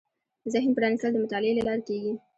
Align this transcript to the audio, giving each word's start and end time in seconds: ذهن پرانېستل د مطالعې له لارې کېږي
ذهن 0.53 0.69
پرانېستل 0.77 1.11
د 1.13 1.17
مطالعې 1.23 1.53
له 1.57 1.63
لارې 1.67 1.83
کېږي 1.87 2.13